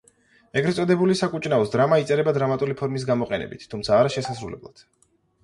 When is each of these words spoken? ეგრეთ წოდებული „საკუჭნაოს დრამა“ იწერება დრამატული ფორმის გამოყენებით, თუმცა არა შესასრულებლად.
ეგრეთ 0.59 0.77
წოდებული 0.77 1.17
„საკუჭნაოს 1.19 1.73
დრამა“ 1.75 1.99
იწერება 2.05 2.33
დრამატული 2.39 2.77
ფორმის 2.81 3.07
გამოყენებით, 3.11 3.69
თუმცა 3.75 4.01
არა 4.01 4.15
შესასრულებლად. 4.19 4.85